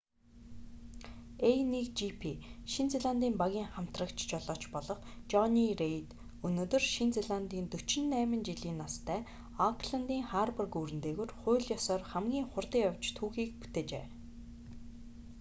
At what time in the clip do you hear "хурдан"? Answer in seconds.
12.51-12.83